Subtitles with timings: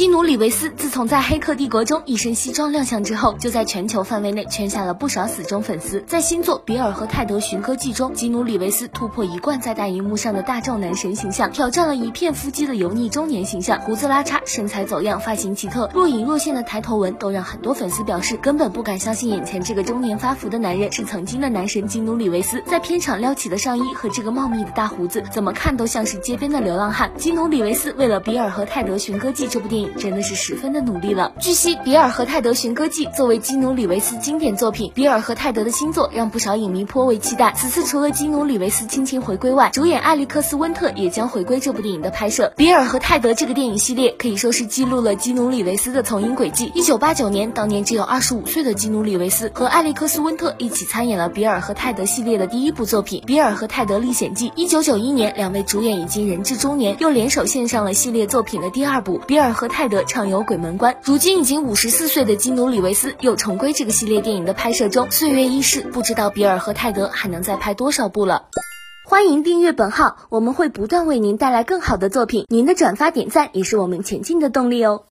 [0.00, 6.00] 基努·里维斯自从在《黑客帝国》中一身西装亮相之后，就在全球范围内圈下了不少死忠粉丝。
[6.06, 13.78] 在新作《比尔和泰德寻歌记》中，基努·里维斯突破一贯在大荧幕上的大众男神形象，挑战了一片腹肌的油腻中年形象。
[13.82, 22.62] 胡子拉碴，身材走样，发型奇特，若隐若现的抬头纹，都让很多粉丝表示根本不敢相信眼前这个中年发福的男人是曾经的男神基努·里维斯。
[22.64, 27.12] 在片场撩起的上衣和这个茂密的大胡子，怎么看都像是街边的流浪汉。
[27.18, 31.32] 基努·里维斯为了《比尔和泰德寻歌记》这部电影，真的是十分的努力了。
[31.40, 37.52] 据悉，《比尔和泰德寻歌记》作为基努·里维斯经典作品，《比尔和泰德》的新作让不少影迷颇为期待。
[37.56, 42.46] 此次除了基努·里维斯亲情回归外，主演艾利克斯·温特也将回归这部电影的拍摄。
[42.56, 46.70] 《比尔和泰德》这个电影系列可以说是记录了基努·里维斯的从影轨迹。
[46.74, 54.50] 一九八九年，当年只有二十五岁的基努·里维斯和艾利克斯·温特一起参演了《比尔和泰德》系列的第一部作品《比尔和泰德历险记》。
[54.56, 60.92] 一九九一年，两位主演已经人至中年，又联手献上了系列作品的第二部《比尔和泰德畅游鬼门关》。
[61.02, 65.10] 如今已经五十四岁的基努·里维斯又重归这个系列电影的拍摄中。
[65.10, 68.48] 岁月易逝，不知道比尔和泰德还能再拍多少部了。
[69.04, 72.44] 欢迎订阅本号，我们会不断为您带来更好的作品。
[72.48, 75.02] 您的转发点赞也是我们前进的动力哦。